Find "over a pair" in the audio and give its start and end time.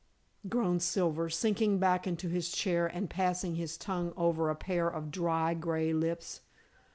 4.17-4.89